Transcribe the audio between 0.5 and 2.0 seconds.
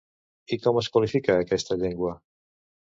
I com es qualifica aquesta